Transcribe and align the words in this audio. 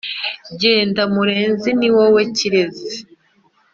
Jyenda 0.59 1.03
murezi 1.13 1.69
ni 1.79 1.89
wowe 1.95 2.21
kirêzi! 2.35 2.95